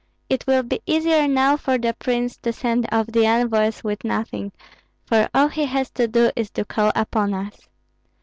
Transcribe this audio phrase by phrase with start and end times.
[0.29, 4.51] It will be easier now for the prince to send off the envoys with nothing,
[5.05, 7.69] for all he has to do is to call upon us.